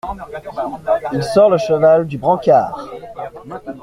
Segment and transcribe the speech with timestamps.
[1.13, 2.87] Il sort le cheval du brancard.